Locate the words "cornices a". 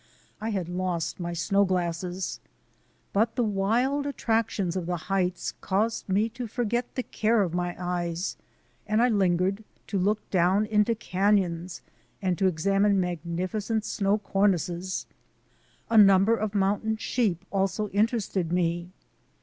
14.17-15.99